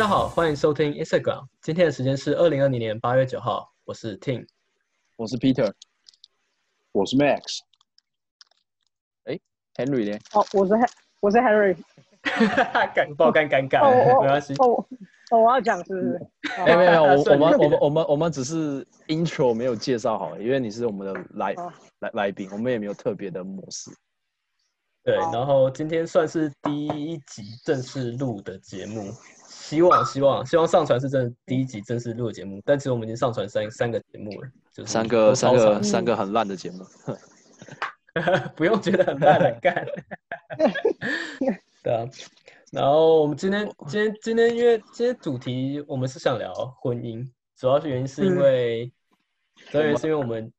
[0.00, 1.46] 家好，欢迎收听 Instagram。
[1.60, 4.46] 今天的时间是二零二零年八月九号，我是 Tim。
[5.16, 5.70] 我是 Peter，
[6.92, 7.58] 我是 Max，
[9.24, 9.38] 哎
[9.74, 10.18] Henry 呢？
[10.32, 10.90] 哦，我是 Har-
[11.20, 11.76] 我是 Henry。
[12.94, 14.54] 尴爆肝尴尬，哦我没关系。
[14.54, 14.88] 哦我
[15.32, 16.14] 哦我要讲是不是？
[16.56, 23.90] 哦没有没有，我们我们我们我们只是 intro 没有介绍好，因为你是我们的来哦来来宾，我们也没有特别的模式。
[25.04, 29.12] 对，然后今天算是第一集正式录的节目，
[29.70, 36.84] 希望希望希望上传是真的第一集正式录的节目，但其实我们已经上传三三个节目了，就是三个三个三个很烂的节目，
[38.56, 39.86] 不用觉得很烂很干。
[41.84, 42.04] 对啊，
[42.72, 47.24] 然后我们今天今天今天因为今天主题我们是想聊婚姻，
[47.56, 48.92] 主要是原因是因为，
[49.70, 50.52] 主要原因是因为我们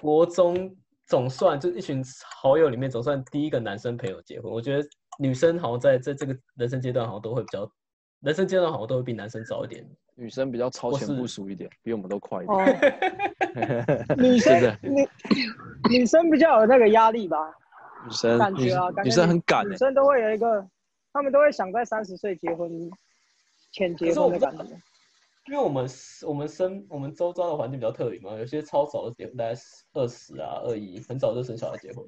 [0.00, 0.74] 国中
[1.06, 2.02] 总算就一群
[2.40, 4.88] 好友里面总算第一个男生朋友结婚，我觉得
[5.20, 7.70] 女生好像在在这个人生阶段好像都会比较，
[8.20, 9.86] 人生阶段好像都会比男生早一点。
[10.14, 14.06] 女生比较超前部署一点， 比我们都快一哦点。
[14.16, 15.08] 女生女
[15.90, 17.36] 女生比较有那个压力吧，
[18.04, 20.66] 女生女感觉啊，感女生很赶欸女生都会有一个，
[21.12, 22.70] 她们都会想在三十岁结婚
[23.72, 24.64] 前结婚的感觉。
[25.46, 25.88] 因为我们
[26.26, 29.54] 我们生我们周遭的环境比较特别嘛，有些超早的结婚，大概
[29.94, 32.04] 二十啊、二一，很早就生小孩结婚。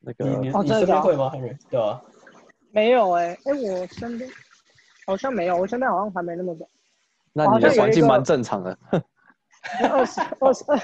[0.00, 1.56] 那个你个你身边会吗，Henry？
[1.70, 2.00] 对啊，
[2.78, 4.30] 没有哎、哎、我身边
[5.04, 6.64] 好像没有，我身边好像还没那么早，
[7.32, 8.78] 那你的环境蛮正常的。
[9.90, 10.78] 二十二十二。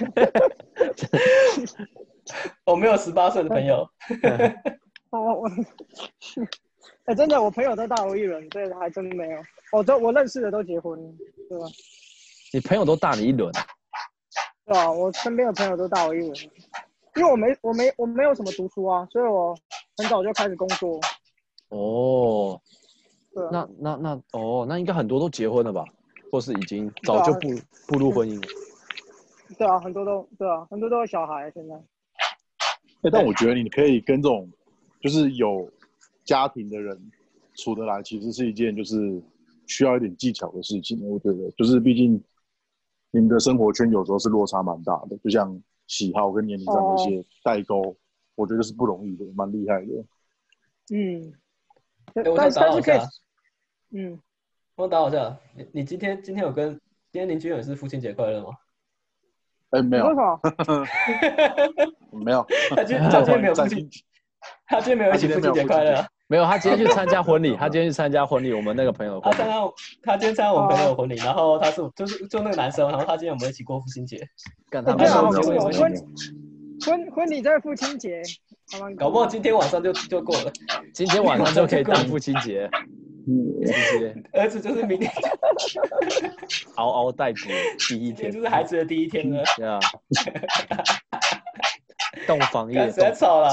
[2.66, 3.88] 我没有十八岁的朋友。
[5.10, 5.48] 我， 我，
[7.06, 9.38] 哎、真的，我朋友都大我一轮，所以还真没有。
[9.70, 11.12] 我都我认识的都结婚了，
[11.48, 11.66] 对吧？
[12.52, 13.52] 你朋友都大你一轮，
[14.66, 16.34] 对啊，我身边的朋友都大我一轮，
[17.14, 19.56] 因为我没我没我没有什么读书啊，所以我
[19.98, 20.98] 很早就开始工作。
[21.68, 22.60] 哦，
[23.50, 25.84] 那那那哦，那应该很多都结婚了吧，
[26.30, 27.48] 或是已经早就步
[27.88, 28.48] 步入婚姻了。
[29.58, 31.74] 对啊，很多都对啊，很多都有小孩现在。
[31.74, 34.50] 欸但我觉得你可以跟这种
[35.00, 35.70] 就是有
[36.24, 36.98] 家庭的人
[37.54, 39.22] 处得来，其实是一件就是
[39.66, 41.06] 需要一点技巧的事情。
[41.06, 42.14] 我觉得，就是毕竟
[43.10, 47.94] 你们的生活圈有时候是落差蛮大的，就像喜好跟年龄上的一些代沟，
[48.36, 49.92] 我觉得是不容易的，蛮厉害的。
[50.90, 51.32] 嗯，
[52.12, 53.10] 但哎我但想打扰一但是可以下，，
[53.92, 54.20] 嗯，
[54.76, 56.70] 我打扰一下，你你今天今天有跟
[57.12, 58.48] 今天林君有是父亲节快乐吗？
[59.70, 60.08] 哎、没有。
[60.10, 60.24] 你说
[60.64, 60.86] 什么？
[62.24, 63.90] 没有，他今天他今天没有父在亲，
[64.66, 69.20] 他今天没有一起父亲节快乐，没有，他今天去参加婚礼， 他今天去参加婚礼，我们那个朋友。
[69.20, 69.54] 他参加
[70.02, 74.20] 他今天参加我们朋友的婚礼，然后他是就是就那个男生，然后他今天我们一起过父亲节，
[74.70, 75.92] 干他没有没有婚
[76.80, 78.22] 婚婚礼在父亲节，
[78.96, 80.52] 搞不好今天晚上就就过了，
[80.92, 82.68] 今天晚上就可以当父亲节。
[84.32, 85.10] 儿子就是明天，
[86.76, 87.48] 嗷嗷待哺
[87.88, 89.78] 第一天就，是孩子的第一天了，对啊。
[92.26, 93.48] 洞房夜，干谁在洞吵了？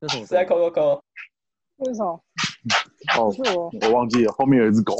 [0.00, 0.62] 那什么谁在声音？
[0.64, 1.04] 扣扣扣？
[1.76, 2.22] 为什么？
[3.16, 3.70] 哦，是我。
[3.80, 4.94] 我忘记了，后面有一只狗。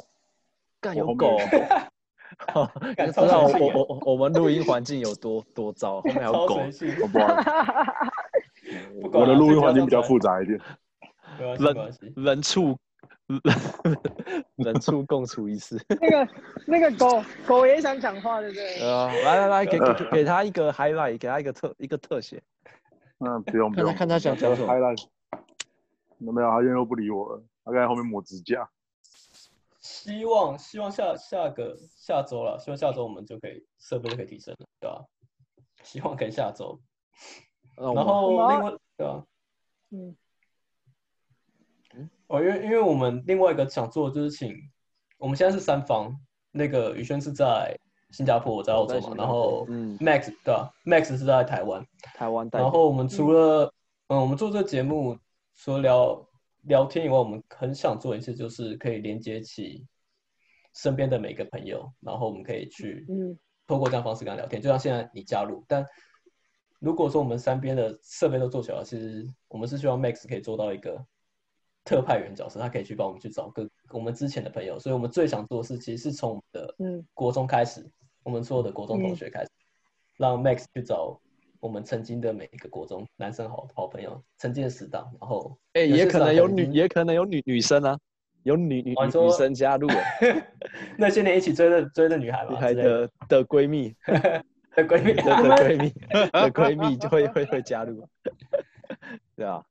[0.80, 1.38] 干有狗
[2.86, 6.48] 你干就知道我我我我们录音环境有多多糟，后面还有狗。
[6.48, 7.18] 超随性，好不
[9.18, 10.58] 我的录音环境比较复杂一点。
[11.38, 12.12] 没关系没关系。
[12.16, 12.76] 人畜
[14.56, 15.80] 人畜共处一室。
[16.00, 16.28] 那个
[16.66, 18.80] 那个狗狗也想讲话，对不对？
[18.80, 22.42] 呃，来来来，给给给 给他一个 highlight，给他一个特一个特写。
[23.18, 23.86] 嗯，不用不用。
[23.88, 24.72] 看他看他想讲什么。
[24.72, 25.04] highlight。
[26.18, 26.50] 有没有？
[26.50, 27.42] 他现在又不理我了。
[27.64, 28.68] 他在后面抹指甲。
[29.80, 35.04] 希望希望下下个下周了，希望下周我们就可以设备就可以提升了，对吧、
[35.82, 36.80] 希望可以下周。
[37.76, 39.24] 然后另外对吧、
[39.90, 40.16] 嗯，
[42.26, 44.54] 哦，因为因为我们另外一个想做的就是请，
[45.18, 46.14] 我们现在是三方，
[46.50, 47.74] 那个宇轩是在
[48.10, 49.96] 新加坡，我在澳洲嘛，然后嗯。
[49.98, 53.72] Max 对吧、m a x 是在台湾，台湾然后我们除了
[54.08, 55.18] 嗯，我们做这个节目，
[55.56, 56.28] 除了聊
[56.62, 59.86] 聊天以外，我们很想做一次，就是可以连接起
[60.74, 65.84] 身边的每个朋友，然后我们可以去嗯通过这样方式跟他聊天，就像现在你加入，但
[66.78, 71.04] 如果说我们三边的设备都做起来，其实我们是希望 Max 可以做到一个
[71.84, 77.06] 特派员角色，他可以去帮我们去找各我们之前的朋友，所以我们最想做的事其实是从我们的嗯。
[77.14, 77.90] 国中开始，
[78.22, 79.50] 我们所有的国中同学开始，
[80.16, 81.20] 让 Max 去找
[81.60, 87.98] 我们曾经的每一个国中男生好好朋友，曾经的死党，然后哎，也可能有女，也可能有女女生啊，
[88.44, 89.94] 有女女哦女女生加入了，
[90.96, 93.94] 那些年一起追的追的女孩嘛，女孩的的的 闺蜜，
[94.74, 95.90] 的闺蜜，的的闺蜜
[96.32, 98.08] 的闺蜜就会会会加入，
[99.36, 99.62] 对啊，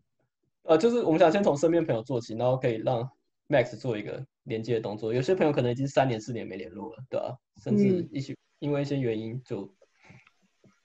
[0.63, 3.09] 呃，就是我们想先从身边朋友做起，然后可以让
[3.47, 5.11] Max 做一个连接的动作。
[5.11, 9.67] 有些朋友可能已经三年四年没联络了，对吧、甚至嗯一些因为一些原因就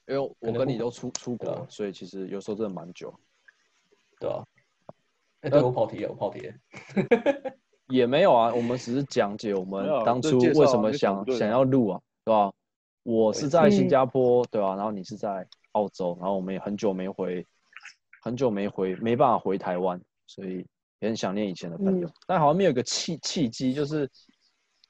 [0.07, 3.13] 因为我跟你都出出国，所以其实有时候真的蛮久。
[4.21, 4.45] 对吧、
[5.41, 6.55] 哎、我跑题了，我跑题了。
[7.89, 12.53] 也没有啊，我们只是讲解我们当初为什么想想要录啊，对吧？
[13.03, 14.75] 我是在新加坡，对吧？
[14.77, 17.47] 然后你是在澳洲，然后我们也很久没回，
[18.23, 20.65] 很久没回，没办法回台湾，所以
[21.01, 22.09] 也很想念以前的朋友。
[22.09, 24.09] 嗯但好像没有一个契契机，就是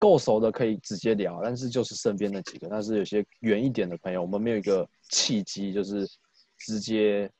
[0.04, 6.06] 够熟的可以直接聊，但是就是身边那几个，但是有些远一点的朋友，我们没有一个契机，就是
[6.58, 7.30] 直接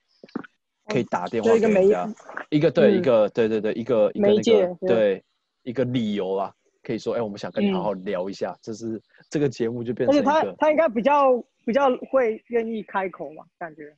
[0.86, 2.14] 可以打电话一个媒给人家。
[2.48, 5.24] 一个对、嗯一个对对对一个一个那媒介个对对
[5.64, 6.50] 一个理由啊，
[6.82, 11.36] 可以说哎、我们想跟你好嗯好聊一下，这是这个节目就变而且他他应该比较
[11.66, 13.94] 比较会愿意开口嘛，感觉。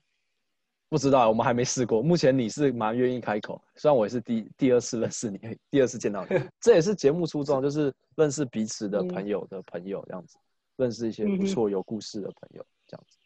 [0.88, 2.00] 不知道，我们还没试过。
[2.00, 5.38] 目前你是蛮愿意开口，虽然我也是第第二次认识你，
[5.70, 10.36] 第二次见到你， 这也是节目初衷，就是认识彼此的嗯朋友的朋友这样子，
[10.76, 13.18] 认识一些不错有故事的朋友这样子。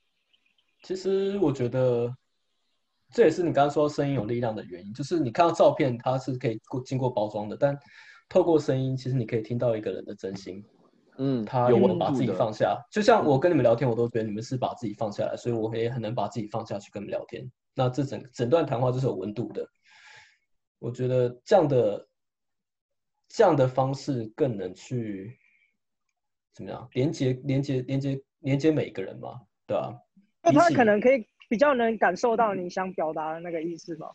[0.83, 2.11] 其实我觉得
[3.13, 7.79] 这也是你刚刚说声音有力量的原因，就是你看到照片它是可以过经过包装的，但
[8.31, 10.65] 透过声音，其实你可以听到一个人的真心，
[11.23, 12.83] 嗯，他有有没有把自己放下。
[12.91, 17.47] 就像我跟你们聊天，我都觉得你们是把自己放下来，所以我也很能把自己放下去跟你们聊天。
[17.75, 19.69] 那这整整段谈话就是有温度的，
[20.79, 22.09] 我觉得这样的
[23.29, 25.39] 这样的方式更能去
[26.55, 29.95] 怎么样连接连接连接连接每一个人嘛，对吧、
[30.43, 34.11] 那他可能可以比较能感受到你想表达的那个意思吧。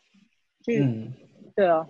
[0.67, 1.13] 嗯，
[1.55, 1.87] 对啊，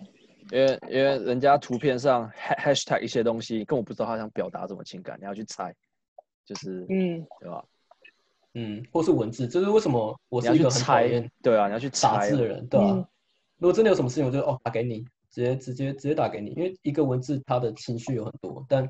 [0.51, 5.73] 因为因为人家图片上 ha- hashtag 一些东西，根本不知道他想表达什么情感，你要去猜，
[6.45, 7.65] 就是嗯，对吧？
[8.53, 13.05] 嗯，或是文字，这是为什么我要去是一个很讨猜厌，对啊，你要去打猜字的人，对吧、嗯？
[13.57, 18.87] 如果真的有什么事情，我就哦打给你，直接直接直接打给你，因为一个文字它的情绪有很多，但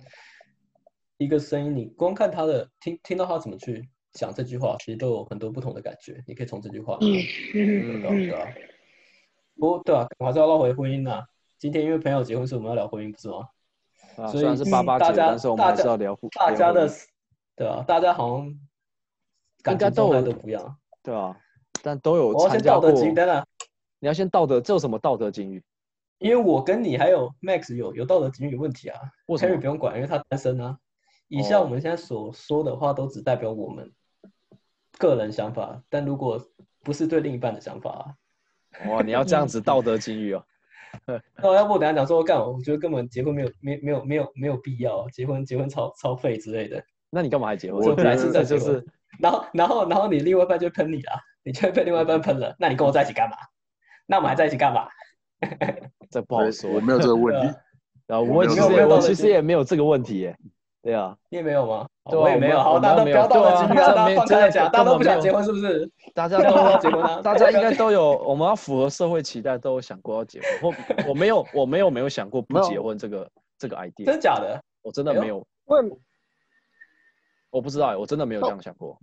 [1.18, 7.16] 一个声音你光看他的听听到他怎么去讲这句话，其实都有很多不同的感觉，你可以从这句话，嗯
[7.54, 8.54] 嗯嗯、对吧、
[9.58, 11.24] 不过对啊，我还是要绕回婚姻呐、
[11.66, 13.50] 今天因为朋友结婚，所以我们要聊婚姻，不是吗？
[14.18, 16.88] 啊，所以虽然是八八节，大家但是我们还是大家要聊互大家的
[17.56, 18.60] 对啊，大家好像
[19.64, 20.78] 感应该情状态都有都不一样。
[21.02, 21.36] 对啊，
[21.82, 22.94] 但都有参加过先道德。
[22.94, 23.44] 警灯啊，
[23.98, 25.64] 你要先道德，这有什么道德警语？
[26.20, 30.78] 因为我跟你还有 Max 有有道德警语问题啊，Harry 不用管，因为他单身啊。
[31.30, 33.92] 以下哦我们现在所说的话都只代表我们
[35.00, 36.40] 个人想法，但如果
[36.84, 40.46] 不是对另一半的想法啊，哇，你要这样子道德警语哦。
[41.42, 46.84] 那要不我等下讲说干，我觉得根本结婚没有没没有没有没有必要，结婚结婚超超费之类的。
[47.10, 47.82] 那你干嘛还结婚？
[47.82, 48.86] 我本来是这就是
[49.20, 51.12] 然后然后然后你另外一半就喷你了，
[51.44, 53.38] 你就会被另外一半喷了，那你跟我在一起干嘛？
[54.08, 54.88] 那我们还在一起干嘛？
[56.12, 56.80] 这不好说我。
[56.80, 57.56] 没有这个问题啊。
[58.08, 60.38] 然后我没有我其实我其实也没有这个问题耶。
[60.86, 61.90] 对啊，你也没有吗？
[62.12, 62.80] 对啊我也没有。
[62.80, 65.92] 大家都不要道德警语啊，对啊大家放开来讲，这没大家都不想结婚是不是？
[66.14, 70.72] 大家都要都结婚啊 大家应该都有，我们要符合社会期待，都有想过要结婚。
[70.72, 73.28] 我我没有，我没有没有想过不结婚这个
[73.58, 74.64] 这个 idea，真假的？
[74.84, 75.90] 我真的没有，我也
[77.50, 78.96] 我不知道耶，我真的没有这样想过，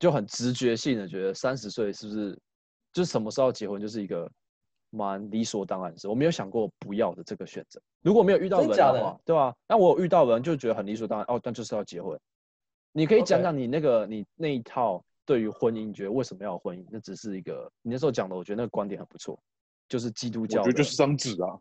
[0.00, 2.36] 就很直觉性的觉得三十岁是不是
[2.92, 4.28] 就是什么时候结婚就是一个
[4.90, 7.80] 蛮理所当然的事，我没有想过不要的这个选择。
[8.02, 12.18] 如果没有遇到人的的话，对吧、那我有遇到人就觉得很理所当然，哦，但就是要结婚。
[12.92, 16.84] 你可以讲讲你那个你那一套对于婚姻，你觉得为什么要有婚姻？
[16.90, 19.38] 那只是一个你那时候讲的，我觉得那个观点很不错，
[19.88, 20.64] 就是基督教我。
[20.64, 21.58] 觉得就是张纸啊，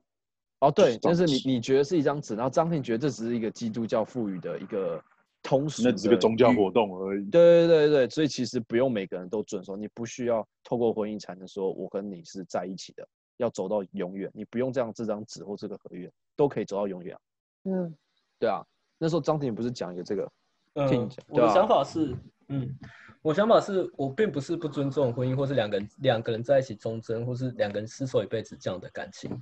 [0.61, 5.03] 哦，对，张但是你你觉得是一张纸，然后张庭觉得这只是一个基督教赋予的一个
[5.43, 7.25] 通俗那只是个宗教活动而已。
[7.29, 17.19] 对对对对，所以其实不用每个人都遵守，你不需要透过婚姻才能说我跟你是在一起的，要走到永远，你不用这样这张纸或这个合约都可以走到永远啊。
[17.63, 17.95] 嗯，
[18.39, 18.63] 对啊，
[18.97, 20.31] 那时候张婷不是讲一个这个，
[20.73, 22.15] 嗯听你讲，我的想法是，
[22.49, 22.77] 嗯，
[23.21, 29.41] 我想法是我并不是不尊重婚姻，或是两个人两个人在一起忠贞，或是两个人厮守一辈子这样的感情。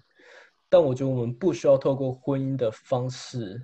[0.67, 3.63] 但我觉得我们不需要透过婚姻的方式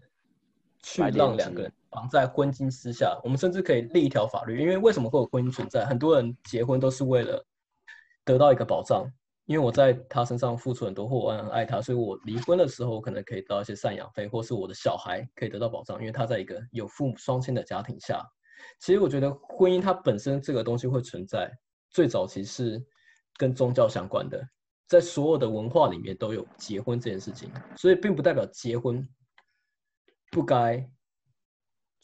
[0.84, 3.20] 去让两个人绑在婚姻之下。
[3.24, 5.84] 我们甚至可以立一条法律，因为为什么会有婚姻存在？
[5.86, 7.44] 很多人结婚都是为了
[8.24, 9.12] 得到一个保障，
[9.52, 18.26] 因为我在他身上付出很多，或我很爱他，所以我离婚的时候，我可能可以得到一些赡养费，或是我的小孩可以得到保障，因为他在一个有父母双亲的家庭下。
[18.80, 21.52] 其实我觉得婚姻它本身这个东西会存在，
[21.90, 22.82] 最早期是
[23.38, 24.42] 跟宗教相关的，
[24.88, 29.06] 在所有的文化里面都有结婚这件事情，所以并不代表结婚
[30.32, 30.90] 不该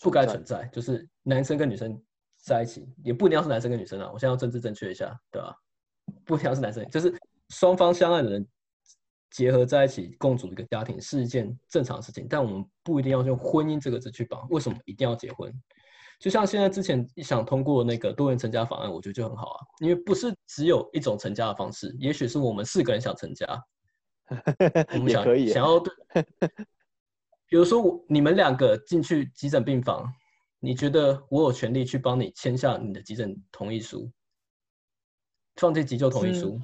[0.02, 1.98] 不该存在，就是男生跟女生
[2.44, 4.10] 在一起，也不一定要是男生跟女生啊。
[4.12, 5.56] 我现在要政治正确一下，对吧、
[6.26, 7.16] 不一定要是男生，就是
[7.50, 8.48] 双方相爱的人
[9.30, 14.48] 结合在一起共组一个家庭是一件正常的事情，但我们不一定要用婚姻这个字去绑。
[14.50, 15.54] 为什么一定要结婚？
[16.20, 23.46] 就像现在之前想通过那个多元成家法案，我觉得就很好啊，因为不是只有一种成家的方式，也许是我们四个人想成家，
[24.96, 25.94] 我们想可以想要对，
[27.48, 30.12] 比如说我你们两个进去急诊病房，
[30.60, 34.12] 你觉得我有权利去帮你签下你的急诊同意书，
[35.58, 36.60] 放弃急救同意书，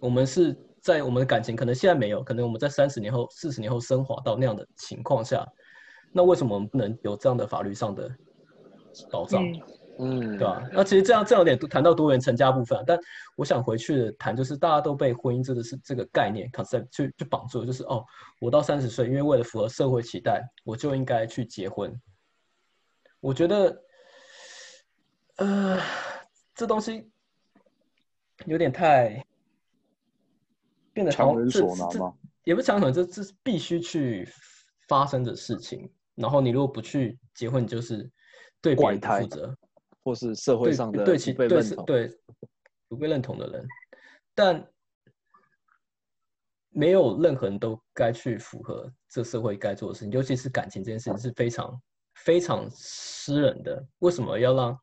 [0.00, 5.46] 我们是在我们的感情可能现在没有，可能我们在三十年后、四十年后升华到那样的情况下，
[6.12, 8.10] 那为什么我们不能有这样的法律上的
[9.10, 9.42] 保障？
[9.44, 9.60] 嗯
[10.02, 10.66] 嗯，对吧？
[10.72, 12.98] 那其实这样这样有点谈到多元成家部分啊，但
[13.36, 18.02] 我想回去的谈就是大家都被婚姻这个是这个概念 concept 去去绑住了，就是哦，
[18.40, 21.94] 我到三十岁，因为为了符合社会期待，我就应该去结婚。
[23.20, 23.82] 我觉得，
[25.36, 25.78] 呃，
[26.54, 27.06] 这东西
[28.46, 29.22] 有点太
[30.92, 32.14] 变得强人所难吗。
[32.44, 34.28] 也不是强人所难，这这是必须去
[34.88, 35.90] 发生的事情。
[36.14, 38.10] 然后你如果不去结婚，你就是
[38.60, 39.56] 对别人不负责。
[40.02, 42.18] 或是社会对上的对其不被对认对
[42.88, 43.68] 不被认同的人，
[44.34, 44.66] 但
[46.70, 51.82] 没有任何人都该去符合这社会该做的事情，尤其是感情这件事情是非常
[52.14, 53.86] 非常私人的。
[53.98, 54.74] 为什么要让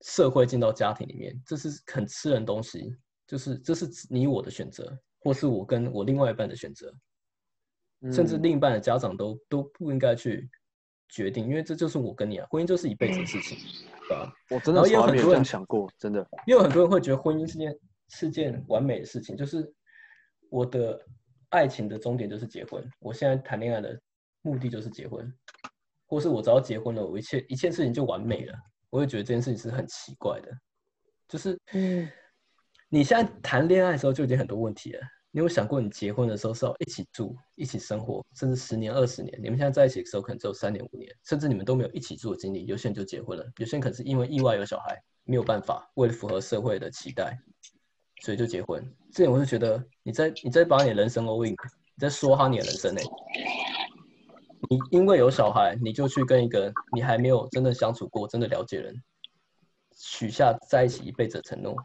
[0.00, 1.40] 社会进到家庭里面？
[1.46, 2.92] 这是很私人的东西，
[3.30, 6.92] 就是这是你我的选择，或是我跟我另外一半的选择，
[8.12, 10.50] 甚至嗯另一半的家长都都不应该去
[11.08, 13.56] 决定，因为这就是我跟你啊，婚姻就是一辈子的事情，
[14.08, 14.34] 对吧？
[14.50, 16.28] 我真的有很多人想过，真的。
[16.44, 19.72] 因为很多人会觉得婚姻是件是件完美的事情，就是
[20.48, 21.00] 我的
[21.50, 23.96] 爱情的终点就是结婚，我现在谈恋爱的
[24.42, 25.32] 目的就是结婚，
[26.08, 28.58] 或是我只要结婚了，我一切一切事情就完美了。
[28.90, 30.50] 我会觉得这件事情是很奇怪的，
[31.28, 32.10] 就是嗯
[32.92, 35.00] 你现在谈恋爱的时候就已经很多问题了。
[35.30, 39.32] 你有想过，你结婚的时候是要一起住、一起生活，甚至十年、二十年？
[39.40, 42.66] 你们现在在一起的时候可能只有三年、五年，甚至你们都没有一起住的经历。
[42.66, 47.38] 有些人就结婚了，有些人可能是因为意外有小孩，没有办法，为了符合社会的期待，
[48.22, 48.84] 所以就结婚。
[49.12, 51.56] 这点我就觉得你在你在把你的人生 all in，你
[52.00, 53.00] 在说哈你的人生呢、
[54.68, 59.00] 你因为有小孩，你就去跟一个你还没有真的相处过、真的了解人，
[59.96, 61.76] 许下在一起一辈子的承诺，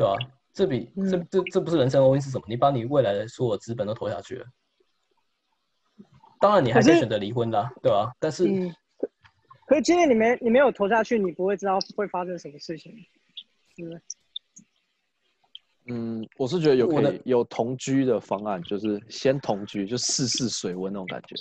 [0.00, 0.16] 对吧、
[0.54, 2.44] 这比这嗯这这不是人生 all in 是什么？
[2.48, 4.46] 你把你未来的所有资本都投下去了。
[6.40, 8.74] 当然，你还可可是以选择离婚啦，对吧、但是嗯，
[9.66, 12.96] 可是今天你没你没有投下去，你不会知道会发生什么事情，
[13.76, 14.02] 是不是？
[15.88, 21.36] 嗯，我是觉得有可以有同居的方案，就是先同居，就试试水温那种感觉，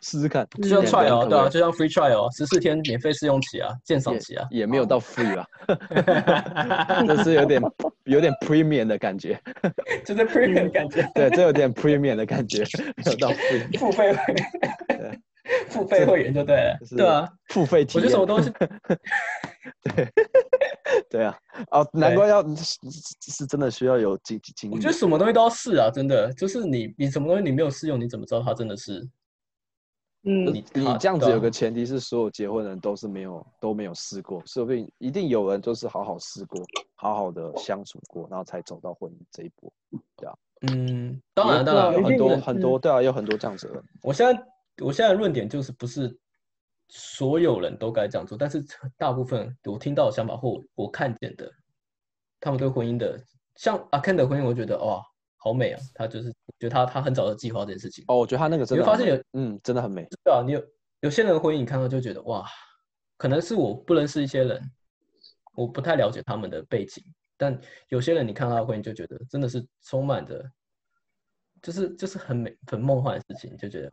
[0.00, 0.46] 试试看。
[0.62, 4.46] 就像 trial 对啊，可不可以就像 free trial 十四天免费试用期啊，鉴赏期啊。
[4.50, 5.46] 也没有到 free 啊，
[7.06, 7.60] 这是有点
[8.04, 9.40] 有点 premium 的感觉，
[10.04, 12.64] 就是 premium 的感觉， 对，这有点 premium 的感觉，
[12.96, 14.34] 没有到 free，付费会
[14.88, 15.20] 对
[15.68, 18.04] 付费会员就对了就，是对啊，付费体验。
[18.04, 18.50] 我觉得什么东西，
[19.94, 20.08] 对
[21.08, 21.36] 对啊，
[21.70, 24.92] 哦，难怪要是真的需要有经经历我觉得。
[24.92, 29.06] 什么东西都要试啊，真的，就是你你什么东西你没有试用，你怎么知道它真的是？
[30.28, 30.64] 嗯你
[30.98, 36.60] 这样子有个前提是，所有结婚的人都是没有都没有试过，说不定一定有人就是好好试过，
[36.96, 39.72] 好好的相处过，然后才走到婚姻这一步。
[40.62, 43.84] 嗯，当然也当然有很多很多，对啊，有很多这样子的人。
[44.02, 44.42] 我现在
[44.82, 46.18] 我现在的论点就是不是
[46.88, 48.64] 所有人都该这样做，但是
[48.98, 51.48] 大部分我听到的想法或我看见的，
[52.40, 53.16] 他们对婚姻的，
[53.54, 55.00] 像阿 Ken 的婚姻，我觉得哇
[55.46, 58.04] 好美啊，他就是觉得他他很早就计划这件事情。
[58.08, 60.04] 哦，我觉得他那个真的你会发现有嗯，真的很美。
[60.24, 60.60] 对啊，你有
[61.02, 62.44] 有些人的婚姻，你看到就觉得哇，
[63.16, 64.60] 可能是我不认识一些人，
[65.54, 67.00] 我不太了解他们的背景，
[67.36, 67.56] 但
[67.90, 70.44] 有些人你看他的婚姻就觉得真的是充满着，
[71.62, 73.92] 就是就是很美很梦幻的事情，就觉得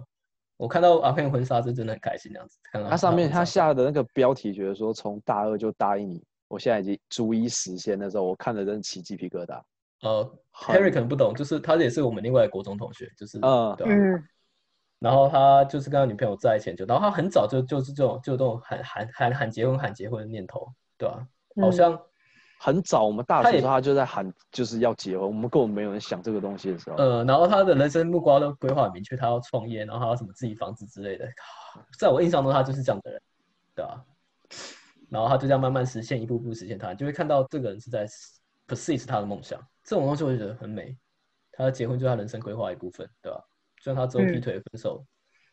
[0.58, 2.58] 我看到阿片婚纱是真的很开心这样子。
[2.64, 9.62] 看到他上面他下的那个标题，觉得说从大二就答应你，我现在已经逐一实现的时候，我看了真是起鸡皮疙瘩。
[10.04, 13.76] 呃很，Harry 可能不懂，就是他也是我们另外的国中同学，就是嗯。
[13.76, 13.88] 对
[15.00, 20.66] 然后他就是跟他女朋友在一起很久，然后他很早就就是这种就有这种喊喊喊喊结婚喊结婚的念头，
[20.98, 21.28] 对吧、
[21.62, 22.00] 好嗯像
[22.58, 26.96] 很早，我们大学的时候他就在喊就是要结婚，我们根本没有人想这个东西的时候。
[26.96, 31.28] 呃，然后他的人生目标都规划很明确，他要创业，然后他要什么自己房子之类的。
[32.00, 33.22] 在我印象中，他就是这样的人，
[33.76, 34.02] 对吧、
[35.10, 38.08] 然后他就这样慢慢实现，一步步实现他，你就会看到这个人是在
[38.74, 39.60] persist 他的梦想。
[39.84, 40.96] 这种东西我就觉得很美。
[41.52, 43.40] 他结婚就是他人生规划一部分，对吧、
[43.78, 45.06] 就算他之后劈嗯腿分手、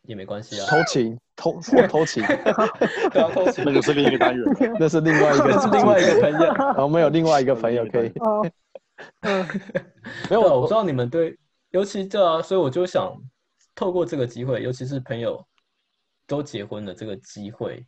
[0.03, 2.23] 也没关系啊，偷情，偷我偷情，
[3.13, 4.43] 对啊，偷情那个是另一个单元。
[4.79, 6.53] 那是另外一个， 那是另外一个朋友。
[6.53, 8.11] 然后我们有另外一个朋友可以，
[10.27, 11.37] 没有我不知道你们对，
[11.69, 13.15] 尤其这啊，所以我就想
[13.75, 15.45] 透过这个机会，尤其是朋友
[16.25, 17.85] 都结婚的这个机会，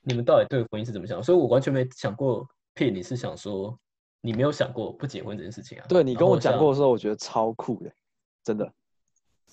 [0.00, 1.22] 你们到底对婚姻是怎么想？
[1.22, 3.78] 所以我完全没想过，骗你是想说
[4.22, 5.84] 你没有想过不结婚这件事情啊？
[5.88, 7.92] 对你跟我讲过的时候，我觉得超酷的，
[8.42, 8.72] 真的，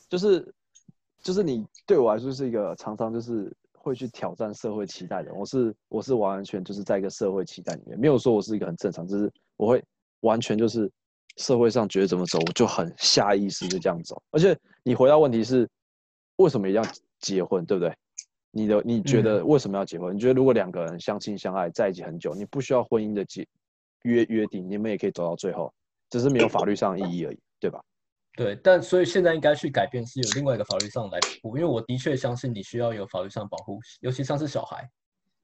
[0.08, 0.54] 就是
[1.22, 5.36] 就是你对我来说是一个常常就是会去挑战社会期待的人。
[5.36, 9.84] 我是我是完全就是在一个社会期待里面，没有说我是一个很正常，就是我会
[10.22, 10.90] 完全就是
[11.38, 14.22] 社会上觉得怎么走，我就很下意识就这样走。
[14.30, 15.68] 而且你回到问题是，
[16.36, 17.92] 为什么一定要结婚，对不对？
[18.52, 20.16] 你的你觉得为什么要结婚？
[20.16, 23.48] 你觉得如果两个人相亲相爱在一起很久，你不需要婚姻的结
[24.04, 25.74] 约约定，你们也可以走到最后，
[26.10, 27.82] 只是没有法律上的意义而已，对吧？
[28.38, 34.90] 对，但所以现在应该去改变，是有另外一个法律上来补，因为我的确相信你需要有法律上保护，尤其像是小孩，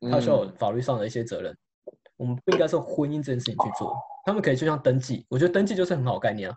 [0.09, 1.55] 他需要有法律上的一些责任。
[2.17, 3.93] 我们不应该是婚姻这件事情去做，
[4.25, 6.55] 他们可以就像登记，我觉得登记就是很好概念啊。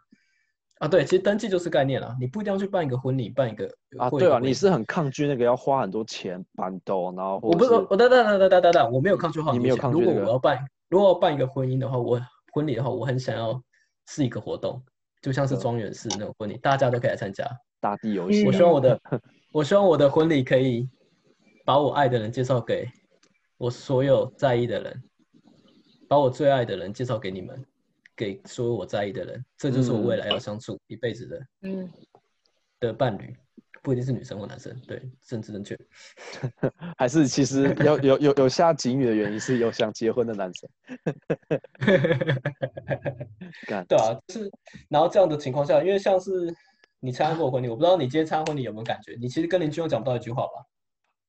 [0.78, 3.66] 啊，对，其实登记就是概念啊，你不一定要去办一个婚礼，办一个
[3.98, 12.20] 啊，对啊，你是很抗拒那个要花很多钱办兜，然后或我不是者我等等等等等等等，我没有抗拒花你没有很多钱如果抗拒那个我要办，如果办一个婚姻的话，我
[12.52, 13.62] 婚礼的话，我很想要
[14.06, 14.82] 是一个活动，
[15.20, 17.44] 就像是庄园式那种婚礼，大家都可以来参加。
[17.80, 18.44] 大地游戏。
[18.44, 19.00] 我嗯，希望我的，
[19.52, 20.88] 我希望我的婚礼可以
[21.64, 22.88] 把我爱的人介绍给
[23.56, 25.02] 我所有在意的人，
[26.08, 27.64] 把我最爱的人介绍给你们，
[28.16, 31.88] 给所有我在意的人，这就是我未来要相处一辈子的嗯，
[32.80, 33.36] 的伴侣，
[33.88, 35.74] 不一定是女生或男生，对，政治正确。
[36.98, 40.68] 还是其实有有有有下警语的原因是有想结婚的男生，
[43.66, 44.52] 干对啊，就是
[44.90, 46.54] 然后这样的情况下，因为像是
[47.00, 49.16] 你参加过婚礼，我不知道你今天参加婚礼有没有感觉？
[49.18, 50.66] 你其实跟邻居又讲不到一句话吧？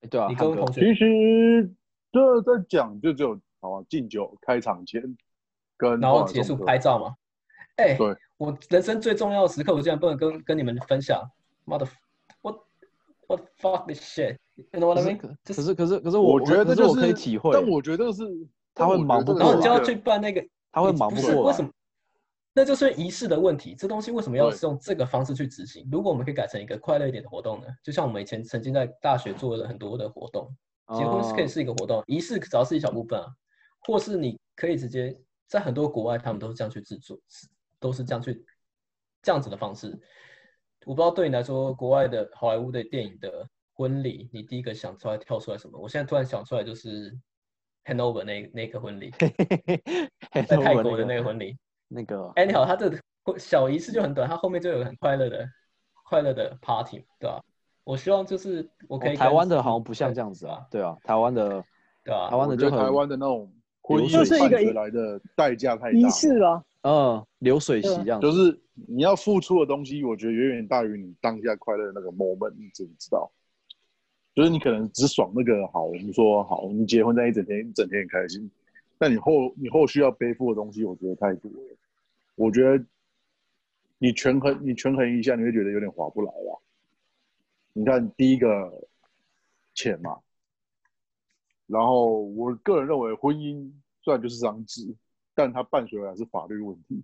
[0.09, 1.73] 对啊，你跟同学其实
[2.11, 5.01] 这在讲就只有好敬酒开场前
[5.77, 7.15] 跟然后结束拍照嘛。
[7.77, 11.23] 哎、对我人生最重要的时刻，我竟然不能跟跟你们分享。
[11.63, 11.87] 妈的
[13.29, 15.17] ，what fuck this shit？You know what 可 I 是 mean？
[15.17, 18.23] 可就是可是可是我我觉得这就可是我可以体会，但我觉得是
[18.73, 21.71] 他会忙不过来然后你就要去办那个，他会忙不过为什么？
[22.51, 23.75] 那就是仪式的问题。
[23.75, 25.87] 这东西为什么要是用这个方式去执行？
[25.91, 27.67] 如果我们可以改成一个快乐一点的活动呢？
[27.83, 30.53] 就像我们以前曾经在大学做了很多的活动，
[30.97, 33.27] 结婚是可以哦是一个活动，仪式只要是一小部分啊，
[33.85, 35.15] 或是你可以直接
[35.47, 37.47] 在很多国外，他们都是这样去制作，是
[37.79, 38.43] 都是这样去
[39.21, 39.97] 这样子的方式。
[40.89, 45.77] 我不知道对你来说，国外的好莱坞的电影的婚礼，你第一个想出来跳出来什么？
[45.79, 47.15] 我现在突然想出来就是
[47.85, 49.11] Hanover 那那个婚礼，
[50.33, 51.55] 在在泰国的那个婚礼。
[51.89, 52.97] 那个哎，你好，他这个
[53.37, 55.47] 小仪式就很短，他后面就有很快乐的
[56.05, 57.39] 快乐的 party，对吧、
[57.83, 61.63] 我希望就是我可以、哦台湾的好像不像这样子啊，对啊，台湾的
[62.03, 73.29] 对啊、台湾的就台湾的那种婚姻就是一个来的代价太大仪，式啊，嗯流水席一样，就是你要付出的东西，我觉得远远大于你当下快乐的那个 moment，你知不知道？
[74.35, 78.49] 就是你可能只爽那个好，我们说好，你结婚那一整天，一整天很开心，
[78.97, 81.77] 但你后你后续要背负的东西，我觉得太多了。
[82.35, 82.81] 我觉得
[83.97, 86.57] 你权衡你权衡一下，你会觉得有点划不来啦。
[87.73, 88.87] 你看第一个
[89.73, 90.19] 钱嘛，
[91.67, 93.69] 然后我个人认为婚姻
[94.01, 94.95] 虽然就是张纸，
[95.39, 97.01] 但它伴随来是法律问题。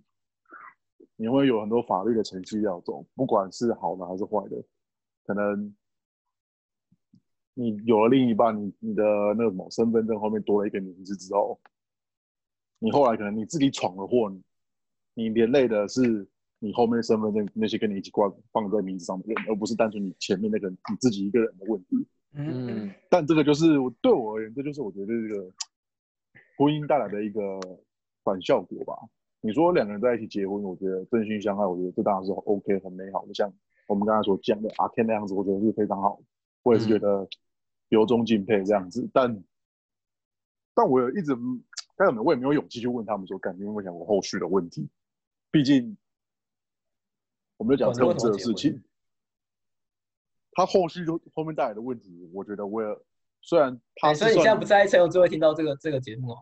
[1.16, 4.62] 你会有很多法律的程序要走，不管是好的还是坏的，
[5.24, 5.74] 可能
[7.54, 9.02] 你有了另一半，你你的
[9.38, 11.58] 那个什么身份证后面多了一个名字之后，
[12.78, 14.30] 你后来可能你自己闯了祸，
[15.14, 22.06] 你连累的是你后面身份证那些跟你一起挂放在名字上的人，而不是单纯你前面那个你自己一个人的问题。
[22.34, 23.64] 嗯嗯，但这个就是
[24.02, 25.50] 对我而言，这就是我觉得这个
[26.58, 27.58] 婚姻带来的一个
[28.26, 28.92] 反效果吧。
[29.40, 33.32] 你说两个人在一起结婚，我觉得真心相爱，我觉得这当然是 OK 很美好的。
[33.32, 33.48] 像
[33.86, 36.20] 我们刚才所讲的阿 Ken 那样子，我觉得是非常好。
[36.64, 37.28] 我也是觉得
[37.90, 39.08] 由衷敬佩这样子。
[39.12, 39.44] 但
[40.74, 41.32] 但我有一直，
[41.96, 44.88] 但我也没有勇气去问他们说，感觉有没有想过后续的问题？
[45.52, 45.96] 毕竟
[47.56, 48.82] 我们就讲这种这个事情，
[50.50, 52.98] 他后续就后面带来的问题，我觉得我也
[53.42, 53.80] 虽然
[54.16, 56.38] 所以你现在不在一起，我就会听到这个这个节目哦。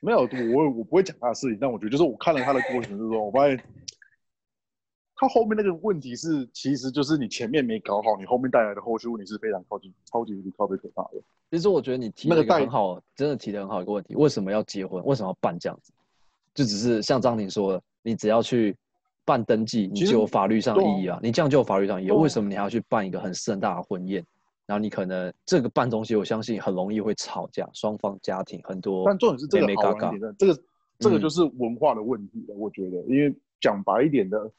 [0.00, 0.20] 没有，
[0.54, 3.60] 我我不会讲他的事情，但我觉得就是我看了他的过程之中，我发现
[5.16, 11.20] 他后面那个问题是，其实就是你前面没搞好，你后面带来的后续问题是非常超级超级无敌超级可怕的。
[11.50, 15.02] 其实我觉得你提那个代很好，真的提的很好一个问题，为什么要结婚？
[15.04, 15.92] 为什么要办这样子？
[16.54, 18.76] 就只是像张婷说的，你只要去
[19.24, 22.10] 办登记，你就有法律上的意义啊，你这样就有法律上的意义。
[22.10, 24.24] 为什么你还要去办一个很盛大的婚宴？
[24.66, 30.62] 然后你可能这个办东西，我相信很容易会吵架，双方家庭很多但重点是这个妹妹嘎嘎好玩一点，这个
[30.98, 32.54] 这个嗯就是文化的问题了。
[32.56, 34.50] 我觉得，因为讲白一点的，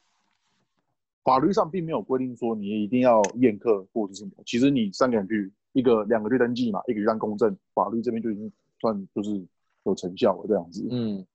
[1.24, 4.32] 法律上并没有规定说你一定要宴客或者是什么。
[4.46, 9.46] 其实你三个人去，一个两个去登记嘛，一个去当公证，法律这边就已经算就是
[9.84, 10.88] 有成效了这样子。
[10.90, 11.26] 嗯，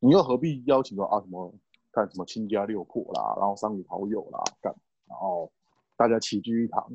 [0.00, 1.50] 你又何必邀请到啊什么
[1.90, 4.74] 看什么亲家六婆啦，然后三五好友啦干，
[5.08, 5.50] 然后
[5.96, 6.86] 大家齐聚一堂，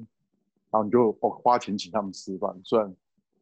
[0.72, 2.96] 然后你就哦花钱请他们吃饭，虽然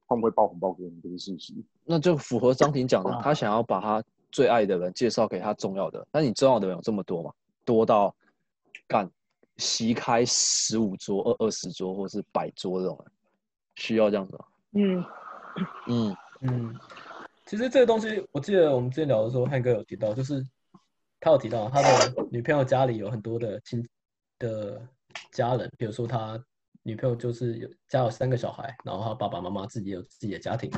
[0.07, 1.53] 他们会包红包给你这个事实。
[1.83, 6.05] 那就符合张婷讲的，啊他想要把他最爱的人介绍给他重要的。
[6.11, 7.31] 但你重要的人有这么多吗？
[7.65, 8.15] 多到
[8.87, 9.09] 干
[9.57, 13.11] 席开十五桌、二二十桌，或是百桌这种人，
[13.75, 14.45] 需要这样子吗？
[14.73, 15.05] 嗯，
[15.87, 16.75] 嗯嗯，
[17.45, 20.45] 其实这个东西，我记得我们之前聊的时候，汉哥有提到，就是
[21.19, 23.85] 他有提到他的女朋友家里有很多的亲
[24.39, 24.79] 的
[25.31, 26.41] 家人，比如说他
[26.87, 30.71] 女朋友就是有家有三个小孩，然后他爸爸妈妈自己有自己的家庭，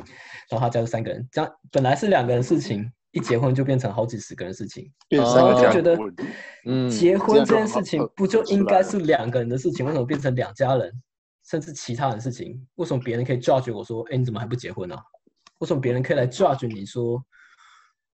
[0.50, 4.90] 然后他家有三个人，这样本来是两个人事情，一结婚就变成好几十个人事情。
[5.08, 5.96] 变哦三个家就觉得
[6.66, 9.86] 嗯，结婚这件事情不就应该是两个人的事情？
[9.86, 10.92] 为什么变成两家人，
[11.48, 12.66] 甚至其他人的事情？
[12.74, 15.00] 为什么别人可以 judge 我说，哎，你怎么还不结婚啊？
[15.58, 17.24] 为什么别人可以来 judge 你说，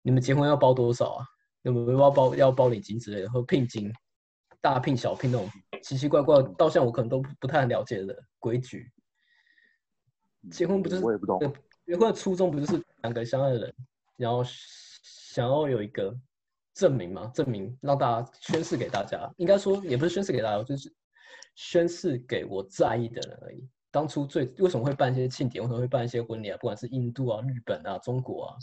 [0.01, 1.27] 你们结婚要包多少啊？
[1.61, 3.93] 有没有要包要包礼金之类的，或聘金、
[4.63, 5.47] 大聘小聘那种
[5.83, 8.91] 奇奇怪怪，到现在我可能都不不太了解的规矩。
[10.51, 11.53] 结婚不就是我也不懂呃
[11.85, 13.75] 结婚的初衷不就是两个相爱的人，
[14.17, 16.17] 然后想要有一个
[16.75, 17.27] 证明嘛？
[17.35, 20.93] 证明让大家宣誓给大家，应该说也不是宣誓给大家，就是
[21.55, 23.69] 宣誓给我在意的人而已。
[23.91, 26.57] 当初最为什么会办一些庆典，为什么会办一些婚礼啊？
[26.57, 28.57] 不管是印度啊、日本啊、中国啊，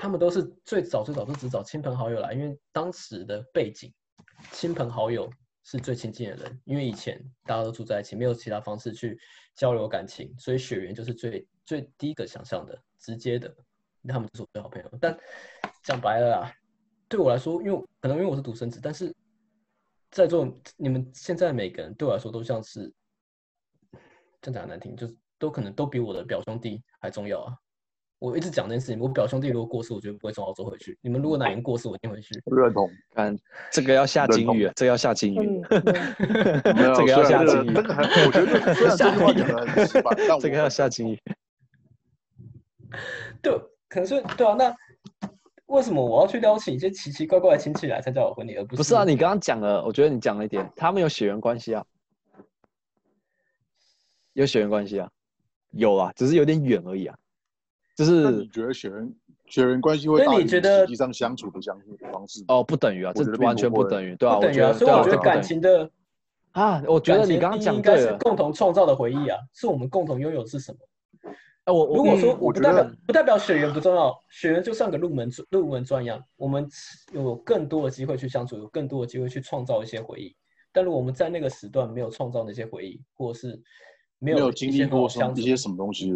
[0.00, 3.92] 他们都是最早最早都只找亲朋好友来，因为当时的背景，
[4.52, 5.30] 亲朋好友
[5.62, 9.18] 是最亲近的人，因为以前大家都住在一起，没有其他方式去
[9.54, 13.54] 交流感情，所以血缘就是最最第一个想象的、直接的，
[14.08, 14.90] 他们就是我最好朋友。
[15.00, 15.16] 但
[15.82, 16.52] 讲白了啊，
[17.08, 19.14] 对我来说，因为可能因为我是独生子，但是
[20.10, 22.92] 在座你们现在每个人对我来说都像是，
[24.40, 27.54] 这样讲难听，就是都可能都比我的表兄弟还重要啊。
[28.18, 30.98] 我一直讲这件事情，我表兄弟如果过世，我绝对不会从澳洲回去。
[31.00, 32.34] 你们如果哪年过世，我一定回去。
[32.46, 32.90] 我认同。
[33.14, 33.38] 看
[33.70, 35.80] 这个要下金鱼了，这个要下金鱼 这
[37.04, 41.18] 个要下金鱼这个这个很，我觉得虽然这句话讲的很直白，但 这个要下金鱼。
[43.40, 43.52] 对，
[43.88, 44.54] 可能是对啊。
[44.54, 44.74] 那
[45.66, 51.84] 为什么我要去邀请一些奇奇怪怪的亲戚来参加我婚礼，而不是不是啊，你刚刚讲了，我觉得你讲了一点，他们有血缘关系啊，
[54.32, 55.08] 有血缘关系啊，
[55.70, 57.16] 有啊，只是有点远而已啊，
[57.98, 59.12] 就是你是觉得血缘
[59.48, 62.44] 血缘关系会大于你觉得实际上相处的相处方式？
[62.46, 64.72] 哦，不等于啊，这完全不等于，对啊，不等于啊。
[64.72, 65.90] 所以我觉得感情的，
[66.52, 70.78] 啊，我觉得你刚刚第一应该是讲对了，共同创造的回忆啊，是我们共同拥有是什么？
[71.64, 76.68] 哎，我我如果说嗯我不代表不代表血缘不重要，血缘就像个入门入门砖一样，我们
[77.12, 80.36] 有更多的机会去相处，有更多的机会去创造一些回忆。
[80.70, 83.60] 但如果我们在那个时段没有创造那些回忆，或者是
[84.18, 86.10] 没有没有经历过什么一些什么东西、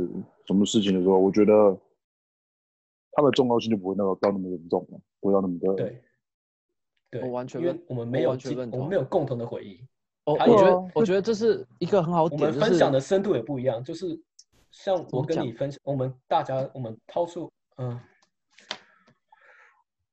[0.46, 1.78] 什么事情的时候，我觉得
[3.12, 5.74] 它的重要性就不会那个到那么严重了，不会到那么的。
[5.74, 6.02] 对，
[7.10, 8.30] 对，我完全因为我们没有
[8.72, 9.80] 我们没有共同的回忆，
[10.24, 13.82] 哦，还有我觉得啊我觉得这是一个很好点，我们分享的深度也不一样。
[13.84, 14.20] 就是
[14.70, 18.00] 像我跟你分享，我们大家我们掏出嗯。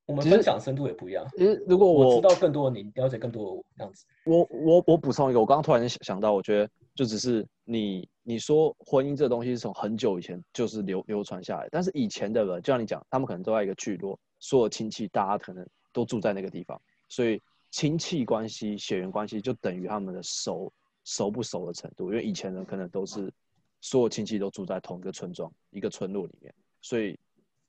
[0.05, 4.05] 我们分享深度也不一样，其实如果我我知道更多的你，了解更多的我，这样子。
[4.25, 20.69] 我我我补充一个，我刚刚突然想想到，我觉得就只是你你说婚姻这东西是从很久以前就是流流传下来，但是以前的人就像你讲，他们可能都在一个聚落，所有亲戚大家可能都住在那个地方，所以亲戚关系、血缘关系就等于他们的熟
[21.05, 23.31] 熟不熟的程度，因为以前人可能都是
[23.79, 27.17] 所有亲戚都住在同一个村庄、一个村落里面，所以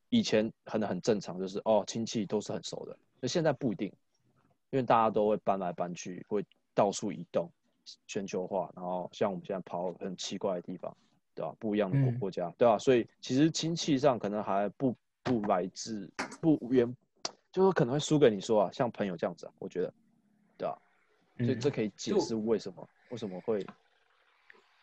[0.08, 3.92] 以前可能很正常，就是哦亲戚都是很熟的，那现在不一定。
[4.72, 7.48] 因为大家都会搬来搬去，会到处移动，
[8.06, 10.96] 全球化，然后像我们现在跑很奇怪的地方，
[11.34, 11.54] 对吧？
[11.58, 12.78] 不一样的国嗯国家，对吧？
[12.78, 16.96] 所以其实亲戚上可能还不不来自不原，
[17.52, 19.94] 就是可能会输给你说啊，像朋友这样子啊，我觉得，
[20.56, 20.78] 对吧？
[21.38, 23.64] 所以嗯这可以解就释为什么为什么会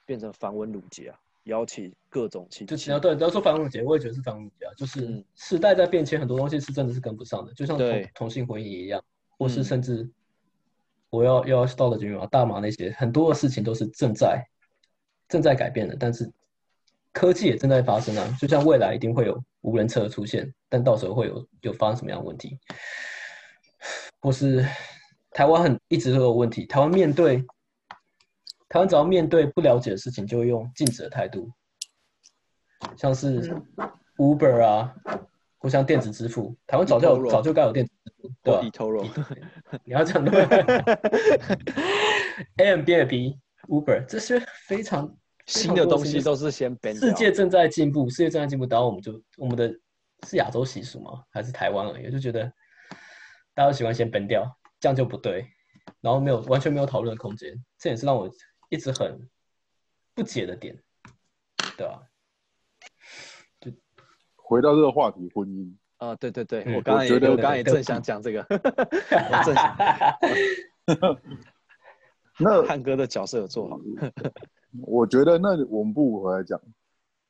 [0.06, 9.04] 变成繁文缛节啊，邀请各种亲戚就只要，对，只要说繁文缛节，我也觉得是繁文缛节啊，就是嗯时代在变迁，很多东西是真的是跟不上的，就像对同同性婚姻一样，
[9.38, 10.10] 或是嗯甚至
[11.10, 14.46] 我要又要到了军嘛，大麻那些很多的事情都是正在
[15.28, 16.32] 正在改变的，但是
[17.12, 22.60] 科技也正在发生啊，就像未来一定会有无人车出现，但到时候会有有发生什么样的问题，
[24.20, 24.66] 或是
[25.32, 27.38] 台湾很一直都有问题，台湾面对
[28.70, 31.50] 台湾只要面对不了解的事情，就会用禁止的态度，
[32.98, 33.56] 像是
[34.18, 34.94] Uber 啊，
[35.58, 37.92] 或像电子支付，台湾早就有早就该有电子
[38.44, 39.08] 或 eToro，
[39.84, 40.44] 你要讲对
[42.58, 46.98] Airbnb、Uber 这些非常新的东西都是先 ban。
[46.98, 49.70] 世界正在进步，世界正在进步，然后我们就我们的
[50.28, 51.24] 是亚洲习俗吗？
[51.32, 52.12] 还是台湾而已？
[52.12, 52.44] 就觉得
[53.54, 54.44] 大家都喜欢先 ban 掉，
[54.80, 55.48] 这样就不对，
[56.02, 58.30] 然后没有完全没有讨论的空间，这也是让我
[58.70, 59.30] 一直很
[60.14, 60.78] 不解的点，
[61.78, 62.02] 对吧、
[64.36, 69.76] 回到这个话题，婚姻，啊，对对对，嗯我刚刚也我觉得我刚刚也正想讲这个， 我正想
[72.40, 73.80] 那汉哥的角色有做好，
[74.86, 76.60] 我觉得那我们不回来讲，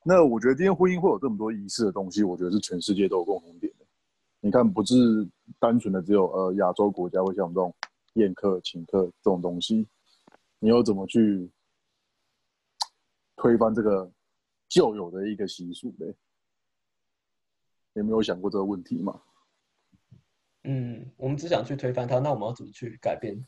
[0.03, 3.85] 那我觉得今天婚姻会有这么多仪式的东西，我觉得是全世界都有共同点的。
[4.41, 4.93] 你看，不是
[5.59, 7.73] 单纯的只有呃亚洲国家会像我们这种
[8.13, 9.87] 宴客、请客这种东西，
[10.59, 11.49] 你又怎么去
[13.37, 14.11] 推翻这个
[14.67, 16.13] 旧有的一个习俗嘞？
[17.97, 19.19] 你有没有想过这个问题吗？
[20.65, 23.43] 嗯，我们只想去推翻它，那我们要怎么去改变？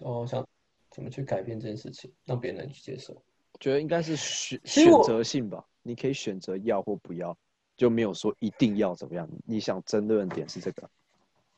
[0.00, 0.44] 哦，想
[0.90, 3.14] 怎么去改变这件事情，让别人去接受？
[3.14, 7.38] 我觉得应该是选选择性吧，你可以选择要或不要，
[7.76, 9.30] 就没有说一定要怎么样。
[9.46, 10.90] 你想争论的点是这个，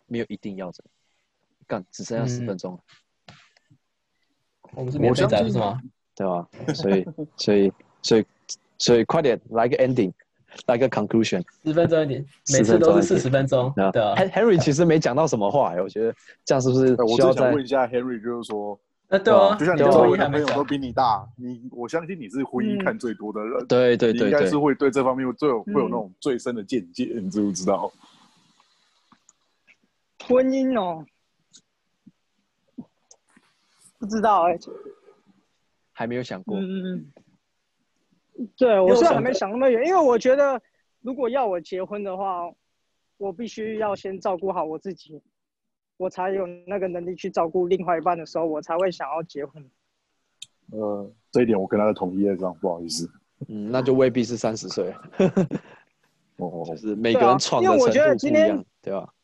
[0.05, 1.66] 没有一定要怎么样。
[1.66, 2.81] 干，只剩下十嗯分钟了，
[4.75, 5.81] 我们是免费仔相信不是吗？
[6.14, 6.49] 对吧？
[6.75, 7.07] 所以，
[7.38, 7.72] 所以，
[8.03, 8.27] 所以，
[8.77, 10.12] 所以快点来个 ending，
[10.66, 11.42] 来个 conclusion。
[11.64, 14.14] 十分钟一点，每次都是四十分钟，啊对啊。
[14.16, 16.14] Hen-，Henry 其实没讲到什么话、欸，我觉得
[16.45, 27.92] 这样是不是哎我需要再正想问一下 Henry，就是说，那对啊，就像你周围姻还没讲的朋友都，比你大，你我相信你是婚姻嗯看最多的人，对对对应该是，会对这方面最有会有嗯那种最深的见解，你知不知道？
[30.27, 31.05] 婚姻哦，
[33.99, 34.59] 不知道哎、
[35.92, 36.59] 还没有想过。
[36.59, 37.26] 嗯，对我
[38.37, 40.61] 因为我想虽然还没想那么远，因为我觉得
[41.01, 42.51] 如果要我结婚的话，
[43.16, 45.20] 我必须要先照顾好我自己，
[45.96, 49.70] 我才有那个能力去照顾另外一半的时候，我才会想要结婚。
[50.72, 53.11] 呃，这一点我跟他的统一在上，不好意思。
[53.49, 54.92] 嗯，那就未必是三十岁，
[56.37, 59.14] 哦， 就是每个对啊人闯的程因为我觉得度今天不一样，对吧？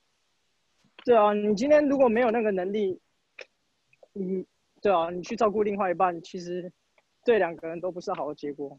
[1.04, 3.00] 对啊，你今天如果没有那个能力，
[4.12, 4.46] 你
[4.80, 6.70] 对啊，你去照顾另外一半，其实
[7.24, 8.78] 对两个人都不是好的结果。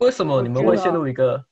[0.00, 1.44] 为什么你们会陷入一个？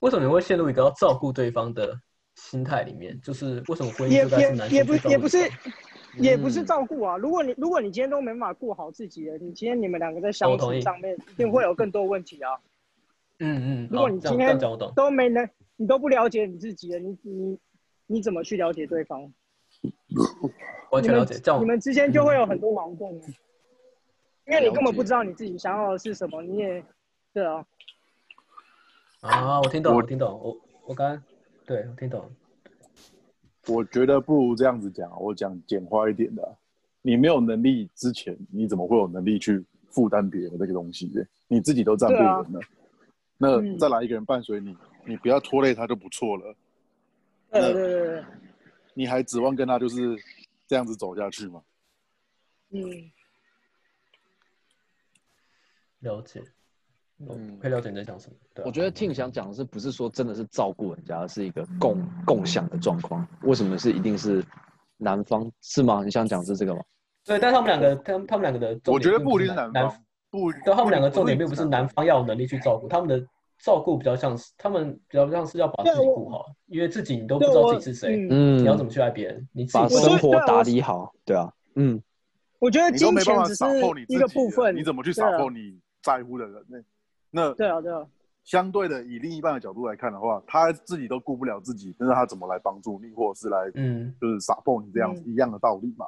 [0.00, 1.98] 为什么你会陷入一个要照顾对方的
[2.34, 3.18] 心态里面？
[3.22, 5.50] 就是为什么婚姻也就该是男也也不是
[6.16, 7.16] 也不是嗯照顾啊。
[7.16, 12.50] 如果你如果你今天都没办法顾好自己了，你今天你们两个在相处上面一定会有更多问题啊。
[13.38, 14.58] 嗯嗯，如果你今天。
[14.94, 17.58] 都没能，你都不了解你自己了，你你
[18.06, 19.32] 你怎么去了解对方？
[20.90, 23.26] 完全了解，这样你我们之间就会有很多矛盾了，
[24.46, 26.84] 因为你根本不知道你自己想要的是什么，你也
[27.32, 27.66] 对啊，
[29.20, 31.22] 啊，我听懂，我我听懂，我我刚刚
[31.64, 32.30] 对我听懂。
[33.66, 36.52] 我觉得不如这样子讲，我讲简化一点的啊、
[37.00, 41.10] 你没有能力之前，你怎么会有能力去负担别人的这个东西？
[41.48, 42.60] 你自己都站不稳了，
[43.38, 44.76] 那嗯再来一个人伴随你，
[45.06, 46.54] 你不要拖累他就不错了。
[47.50, 48.24] 对对对，
[48.92, 50.14] 你还指望跟他就是
[50.66, 51.62] 这样子走下去吗？
[52.70, 52.80] 嗯，
[56.04, 56.40] 了解，
[57.18, 58.36] 嗯嗯，可以了解你在讲什么。
[58.54, 63.26] 对啊我觉得 Tim 想讲的是，不是说真的是照顾人家，而是一个共共享的状况。
[63.42, 64.44] 为什么是一定是
[64.96, 66.02] 男方是吗？
[66.04, 66.80] 你想讲是这个吗？
[67.24, 69.98] 对，但他们两个，他们他们两个的重点，我觉得不一定是男男方，
[70.30, 73.26] 不，但，他们两个重点并不是男男方要有能力去照顾，他们的
[73.58, 79.48] 照顾比较像是，他们比较像是要把自己顾好，因为自己你都不知道自己是谁，嗯，嗯你要怎么去爱别人？
[79.52, 82.02] 你自己生活打理好，对啊，嗯，
[82.58, 83.64] 我觉得金钱只是
[84.08, 86.78] 一个部分，你怎么去对啊撒破你在乎的人呢？
[87.30, 88.06] 那对啊对啊，
[88.44, 96.04] 相对的，以另一半的角度来看的话，他自己都顾不了自己，那他怎么来帮助你，或者是来嗯，就是撒破你这样子、嗯一样的道理嘛？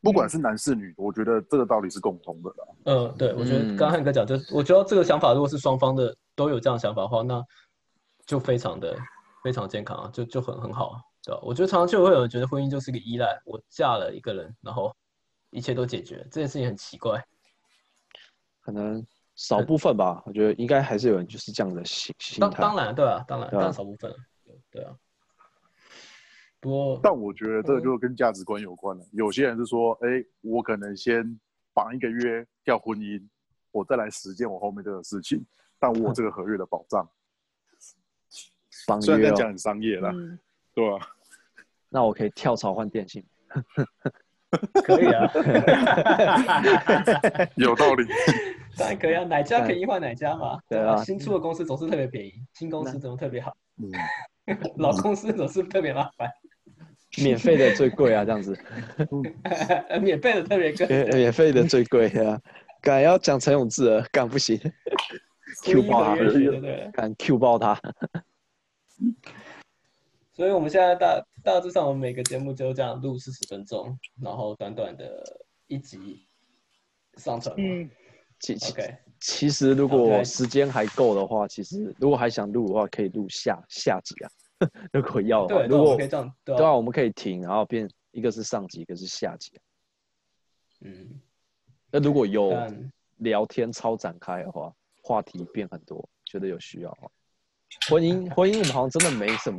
[0.00, 2.64] 不管是男是女，我觉得这个道理是共通的啦。
[2.84, 7.44] 呃，对，我觉得嗯刚刚汉哥讲，就是我觉得这个想法，如果是双方的都有这样想法的话，那
[8.24, 8.96] 就非常的
[9.42, 11.40] 非常健康啊，就就很很好啊，对吧？
[11.42, 14.94] 我觉得常常就会有人觉得婚姻就是一个依赖，我嫁了一个人，然后
[15.50, 17.20] 一切都解决，这件事情很奇怪。
[18.68, 19.02] 可能
[19.34, 20.22] 少部分吧。
[20.26, 22.60] 我觉得应该还是有人就是这样的心心态。
[22.60, 24.14] 当当然，对啊，当然，当然少部分，
[24.70, 24.94] 对啊。
[26.60, 29.02] 不过，但我觉得这个就跟价值观有关了。
[29.12, 31.40] 有些人是说，哎、我可能先
[31.72, 33.26] 绑一个约叫婚姻，
[33.72, 35.42] 我再来实践我后面这个事情，
[35.78, 37.08] 但我有这个合约的保障。
[38.86, 40.38] 商业哦，虽然这样讲很商业啦，嗯，
[40.74, 41.08] 对吧、
[41.88, 43.24] 那我可以跳槽换电信。
[44.84, 45.32] 可以啊，
[47.56, 48.04] 有道理。
[48.78, 50.58] 当然可以啊，哪家便宜换哪家嘛。
[50.68, 53.54] 对啊新出的公司总是特别便宜，新公司总是特别好。
[53.76, 53.90] 嗯，
[54.78, 56.30] 老公司总是特别麻烦，
[57.22, 58.58] 免费的最贵啊，这样子，
[60.00, 62.40] 免费的特别贵，免免费的最贵啊，
[62.80, 64.58] 敢要讲陈永志了，敢不行
[65.64, 66.16] ，Q 爆他。
[66.92, 67.80] 敢 Q 爆他，
[70.32, 75.22] 所以我们现在大大致上，我们每个节目就这样录四十分钟，然后短短的
[75.66, 76.26] 一集
[77.16, 77.54] 上传。
[77.58, 77.88] 嗯，
[78.40, 78.74] 其其
[79.20, 84.30] 其实如果时间还够的话，其实如果还想录的话，可以录下下集啊。
[84.92, 89.60] 如果要的话，我们可以这样，对对啊，啊，我们可以停，然后变一个是上集，一个是下集啊。
[90.80, 91.20] 嗯，
[91.90, 92.52] 那如果有
[93.18, 94.72] 聊天超展开的话，
[95.02, 97.10] 话题变很多，觉得有需要的话。
[97.88, 99.58] 婚姻 婚姻我们好像真的没什么，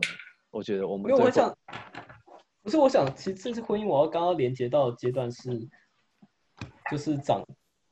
[0.51, 1.57] 我觉得我们我想，
[2.61, 5.67] 不是我想，其实这次婚姻我要刚刚连接到的阶段是，
[6.91, 7.41] 就是长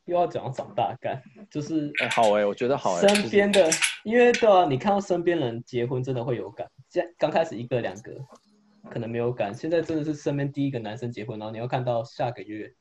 [0.07, 3.69] 又要讲要长大感，就是哎、好哎、我觉得好哎、身边的，
[4.03, 8.13] 因为对啊，你看到身边人结婚真的会有感，现在刚开始一个两个
[8.89, 12.73] 可能没有感，现在真的是身边第一个男生结婚，然后你要看到下个月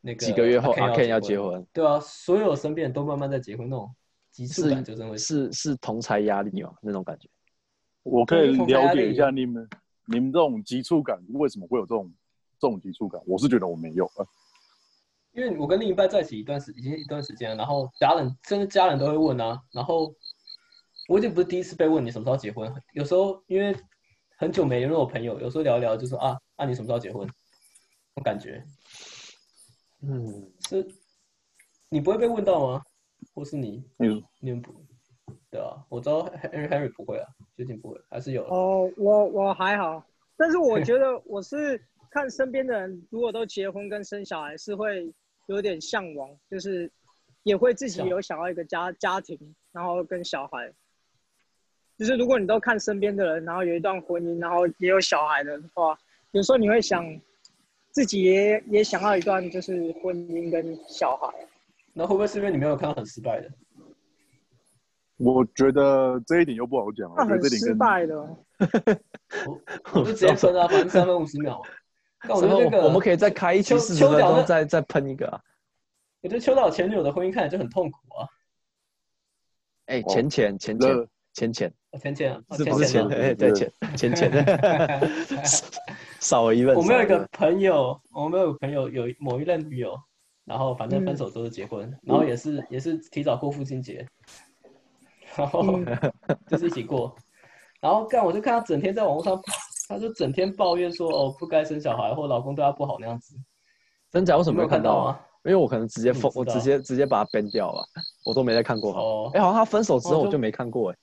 [0.00, 3.94] 那个几个月后阿阿 Ken 要结婚，婚，对啊，所有身边人都慢慢在结婚，那种
[4.30, 7.28] 急促感就真的会是是同才压力嘛那种感觉。
[8.02, 9.68] 我可以了解一下你们
[10.06, 12.10] 你们这种急促感为什么会有这种
[12.58, 13.20] 这种急促感？
[13.26, 14.26] 我是觉得我没有，呃
[15.34, 20.14] 因为我跟另一半在一起一段时已经一段时间了，然后家人甚至家人都会问啊，然后
[21.08, 23.76] 我已经不是第一次被问你什么时候结婚，有时候因为
[24.38, 27.26] 很久没联络的朋友，有时候聊一聊就说啊啊你什么时候结婚，
[28.14, 28.64] 那种感觉
[30.02, 30.86] 嗯，是，
[31.88, 32.82] 你不会被问到吗？
[33.34, 34.72] 或是你你你们不？
[35.50, 40.04] 对啊，我知道 Henry Henry 不会啊，最近不会，还是有哦，我我还好，
[40.36, 45.12] 但是我 觉得我是看身边的人，如果都结婚跟生小孩，是会
[45.46, 46.90] 有点向往，就是
[47.42, 49.38] 也会自己有想要一个家家庭，
[49.72, 50.72] 然后跟小孩。
[51.96, 55.96] 就是如果你都看身边的人，然后有一段婚姻，然后也有小孩的话，
[56.32, 57.04] 有时候你会想，
[57.92, 61.32] 自己也也想要一段就是婚姻跟小孩。
[61.92, 63.48] 那会不会是因为你没有看到很失败的？
[65.18, 67.14] 我觉得这一点又不好讲啊。
[67.18, 68.16] 那很失败的，
[69.46, 69.60] 我
[69.94, 71.62] 我就直接分啊，反正三分五十秒
[72.28, 75.40] 然后得那个我们可以再开一期秋四十分再再喷一个啊。
[76.22, 78.26] 我觉得秋岛前女友的婚姻看起来就很痛苦啊。
[79.86, 80.88] 哎，哦钱钱钱这
[81.34, 83.04] 钱钱钱，哦钱钱啊，哦是不是钱？
[83.04, 84.30] 吗哎，对钱钱钱，
[86.20, 86.74] 少了一问。
[86.74, 89.94] 我们有一个朋友，我们有个朋友有某一任女友，
[90.46, 94.06] 然后反正分手之后就结婚，然后也是也是提早过父亲节，
[95.36, 96.12] 然后嗯
[96.46, 97.14] 就是一起过，
[97.80, 99.38] 然后干我就看他整天在网络上，
[99.88, 103.36] 他就整天抱怨说哦不该生小孩或老公对他不好那样子，
[104.10, 104.36] 真假？
[104.36, 105.26] 为什么没有看到啊？
[105.44, 107.86] 因为我可能直接封，我直接直接把它 ban 掉了，
[108.24, 108.94] 我都没再看过。
[108.94, 110.96] 哦哎，好像他分手之后我就没看过哎。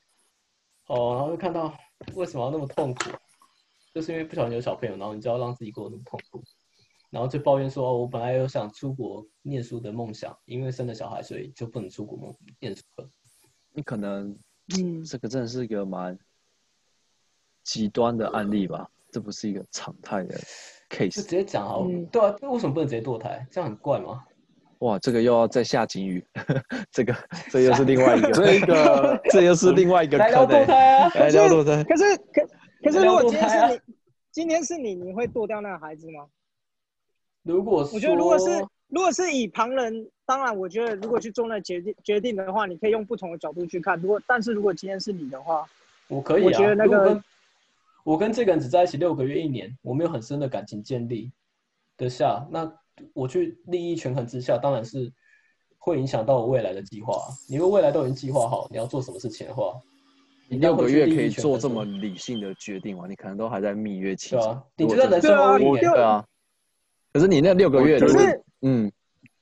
[0.87, 1.71] 哦，然后就看到
[2.15, 3.11] 为什么要那么痛苦，
[3.93, 6.43] 就是因为不小心有小朋友，然后你就要让自己过得那么痛苦，
[7.11, 13.07] 然后就抱怨说，哦，我本来有想出国念书的梦想，因为生了小孩，所以就不能出国梦念书了。
[13.73, 14.35] 你可能
[14.75, 16.17] 嗯，这个真的是一个蛮
[17.63, 20.35] 极端的案例吧，这不是一个常态的
[20.89, 21.23] case 直。
[21.23, 23.45] 接讲好了，嗯对啊，为什么不能直接堕胎？
[23.51, 24.23] 这样很怪吗？
[24.79, 26.25] 哇，这个又要再下警语，
[26.91, 27.15] 这个
[27.51, 31.11] 这又是另外一个，这个这又是另外一个来聊堕胎啊！
[31.13, 31.83] 来聊堕胎。
[31.83, 32.47] 可是可
[32.83, 33.79] 可是如果今天是你，
[34.31, 36.25] 今天是你，你会剁掉那个孩子吗？
[37.43, 43.99] 如果说我觉得如果是如果是以旁人，当然我觉得如果去做那决定决定的话，你可以用不同的角度去看。
[44.01, 45.63] 如果但是如果今天是你的话，
[46.07, 47.21] 我可以啊，我觉得那个
[48.03, 51.31] 我跟这个人只在一起六个月、一年，我没有很深的感情建立
[51.97, 52.71] 的下，那
[53.13, 55.11] 我去利益权衡之下，当然是
[55.77, 57.27] 会影响到我未来的计划啊。
[57.47, 59.73] 你如果未来都已经计划好你要做什么事情的话，
[60.49, 63.05] 你六个月可以做这么理性的决定吗？
[63.07, 64.31] 你可能都还在蜜月期。
[64.31, 66.25] 对啊，你如果真的就算人生对啊 all in 我欸对啊，
[67.13, 68.91] 可是你那六个月，我觉得如果嗯，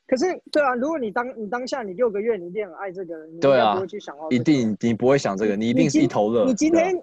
[0.06, 4.40] 可是对啊，如果你当你当下你六个月你一定很爱这个人，对啊该不会去想到、一。
[4.40, 6.46] 定你不会想这个，你一定是一头热。
[6.46, 6.96] 你今天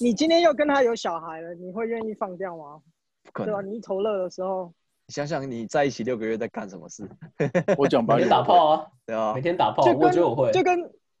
[0.00, 2.80] 你今天又跟他有小孩了，你会愿意放掉吗？
[3.24, 4.72] 不可对吧、能，你一头热的时候，
[5.06, 7.08] 你想想你在一起六个月在干什么事？
[7.78, 10.78] 我讲白每天，打炮啊，对啊每，天打炮，我觉得我会，就跟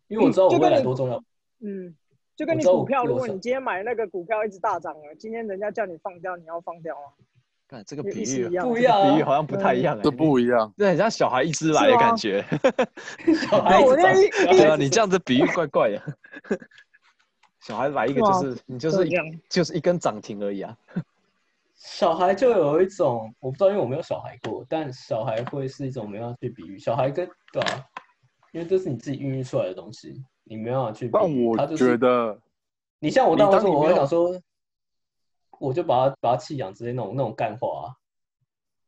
[0.08, 1.22] 因为我知道我未来就跟你多重要。
[1.60, 1.94] 嗯，
[2.36, 7.12] 就跟你股票，如果你今天买那个股票一直大涨了，今天人家叫你放掉，你要放掉吗？
[7.66, 10.70] 看这个比喻不一样啊比喻好像不太一样哎，这不一样。
[10.76, 12.44] 这很像小孩一直来的感觉。
[13.48, 13.96] 小孩一长
[14.50, 16.02] 对啊，你这样子比喻怪怪的。
[17.64, 20.76] 小孩来一个就是你就是一样就是一根涨停而已啊。
[21.74, 26.78] 小孩就有一种，我不知道，因为我没有小孩过，但小孩会是一种没办法去比喻。
[26.78, 27.86] 小孩跟对啊，
[28.52, 31.46] 因为这是你自己孕育出来的东西，你没办法去比但喻。
[31.46, 32.38] 我他就是觉得，
[32.98, 34.38] 你像我当时我你当你没有会想说，
[35.58, 37.96] 我就把他把他弃养直接那种那种干话啊，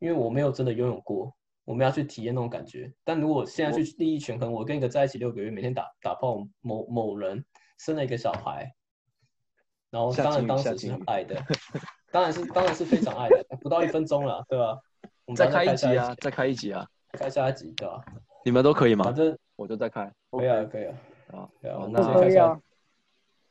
[0.00, 2.92] 因为我没有真的拥有过，我们要去体验那种感觉。
[3.04, 7.42] 但如果现在去利益权衡，我跟一个在一起六个月，每天打打炮某某人
[7.78, 8.72] 生了一个小孩，
[9.90, 11.42] 然后当然当时是很 爱的，
[12.10, 14.78] 当然是当然是非常爱的，不到一分钟了，对吧？
[15.26, 18.00] 我们再开一集啊，再开一集啊，开下一集对吧？
[18.44, 19.14] 你们都可以吗反？
[19.14, 20.94] 正我就再开可以啊，可以啊，
[21.32, 21.48] 啊。
[21.60, 22.58] 对啊，好那可以啊，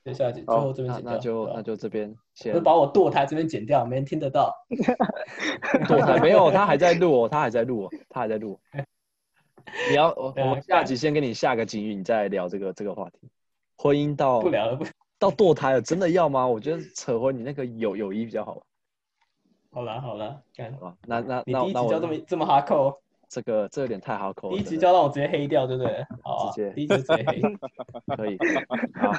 [0.05, 4.53] 接下一集，最后这边那剪掉，那就那就这边先就把我堕胎这边剪掉，没人听得到。
[5.87, 8.59] 堕胎没有，他还在录哦，他还在录哦，他还在录。
[9.89, 13.29] 你要我我下集先给你下个警语，你再来聊这个这个话题。
[13.77, 14.85] 婚姻到不聊了，不
[15.19, 16.45] 到堕胎了，真的要吗？
[16.47, 18.61] 我觉得扯回你那个友友谊比较好，
[19.71, 20.95] 好了好了，干好，吧？
[21.05, 26.05] 那那你第一集那那我就这么这么哈扣，这个这有点太哈扣了，第一集真的就让我直接黑掉，对不对？
[26.23, 27.41] 好啊，直接第一集直接黑。
[28.15, 28.37] 可以。
[28.95, 29.11] 好，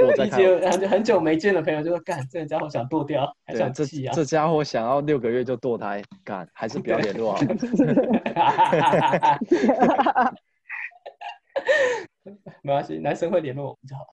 [0.00, 7.46] 我我第 一再看很久很久没见的朋友就说：“干，这家伙想剁掉，还对，这想气啊这家伙想要六个月就堕胎，干还是不要联络好了。
[12.62, 14.06] 没关系，男生会联络我们就好。